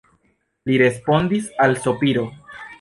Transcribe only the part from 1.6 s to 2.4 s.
al sopiro.